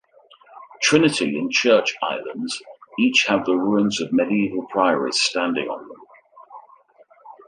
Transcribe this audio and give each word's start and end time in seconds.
Trinity 0.81 1.37
and 1.37 1.51
Church 1.51 1.93
Islands 2.01 2.59
each 2.97 3.25
have 3.27 3.45
the 3.45 3.53
ruins 3.53 4.01
of 4.01 4.11
medieval 4.11 4.65
priories 4.65 5.21
standing 5.21 5.67
on 5.69 5.87
them. 5.87 6.01